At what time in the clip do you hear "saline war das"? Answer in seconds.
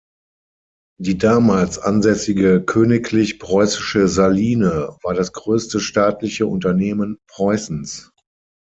4.07-5.31